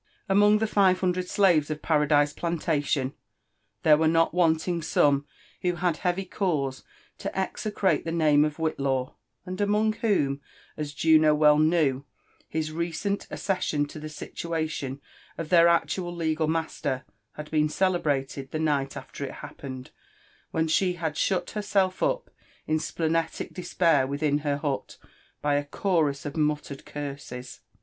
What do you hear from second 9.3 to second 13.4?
and among whom, as luno well knew, his recent